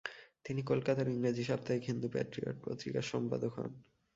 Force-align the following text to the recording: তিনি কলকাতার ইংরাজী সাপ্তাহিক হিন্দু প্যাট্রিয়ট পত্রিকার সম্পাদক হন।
তিনি 0.45 0.61
কলকাতার 0.63 1.07
ইংরাজী 1.07 1.43
সাপ্তাহিক 1.43 1.83
হিন্দু 1.83 2.07
প্যাট্রিয়ট 2.09 2.57
পত্রিকার 2.65 3.05
সম্পাদক 3.11 3.51
হন। 3.57 3.71